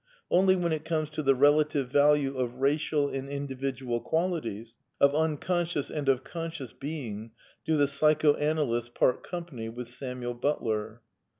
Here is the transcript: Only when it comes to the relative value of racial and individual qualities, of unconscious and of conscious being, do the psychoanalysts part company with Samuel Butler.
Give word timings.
Only 0.31 0.55
when 0.55 0.71
it 0.71 0.83
comes 0.83 1.11
to 1.11 1.21
the 1.21 1.35
relative 1.35 1.89
value 1.91 2.35
of 2.35 2.55
racial 2.55 3.07
and 3.07 3.29
individual 3.29 4.01
qualities, 4.01 4.73
of 4.99 5.13
unconscious 5.13 5.91
and 5.91 6.09
of 6.09 6.23
conscious 6.23 6.73
being, 6.73 7.33
do 7.65 7.77
the 7.77 7.87
psychoanalysts 7.87 8.89
part 8.89 9.21
company 9.23 9.69
with 9.69 9.87
Samuel 9.89 10.33
Butler. 10.33 11.03